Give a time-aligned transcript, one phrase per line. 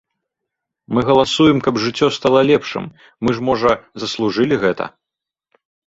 [0.97, 2.85] Мы галасуем, каб жыццё стала лепшым,
[3.27, 3.71] мы ж, можа,
[4.07, 4.93] заслужылі гэта?